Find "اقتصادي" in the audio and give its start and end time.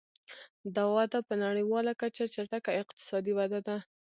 2.81-3.33